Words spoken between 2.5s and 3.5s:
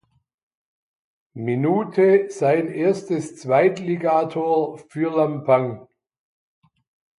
erstes